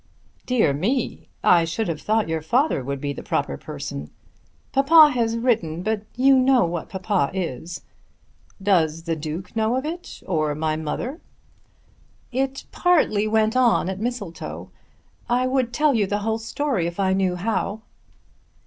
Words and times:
"Dear 0.47 0.73
me! 0.73 1.29
I 1.43 1.63
should 1.63 1.87
have 1.87 2.01
thought 2.01 2.27
your 2.27 2.41
father 2.41 2.83
would 2.83 2.99
be 2.99 3.13
the 3.13 3.21
proper 3.21 3.55
person." 3.55 4.09
"Papa 4.71 5.11
has 5.13 5.37
written; 5.37 5.83
but 5.83 6.05
you 6.15 6.39
know 6.39 6.65
what 6.65 6.89
papa 6.89 7.29
is." 7.37 7.83
"Does 8.59 9.03
the 9.03 9.15
Duke 9.15 9.55
know 9.55 9.75
of 9.75 9.85
it, 9.85 10.23
or 10.25 10.55
my 10.55 10.75
mother?" 10.75 11.21
"It 12.31 12.63
partly 12.71 13.27
went 13.27 13.55
on 13.55 13.89
at 13.89 13.99
Mistletoe. 13.99 14.71
I 15.29 15.45
would 15.45 15.71
tell 15.71 15.93
you 15.93 16.07
the 16.07 16.17
whole 16.25 16.39
story 16.39 16.87
if 16.87 16.99
I 16.99 17.13
knew 17.13 17.35
how." 17.35 17.83